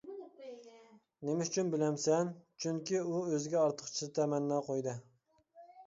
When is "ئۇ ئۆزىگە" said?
3.13-3.63